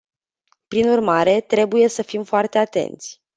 [0.67, 3.21] Prin urmare, trebuie să fim foarte atenți.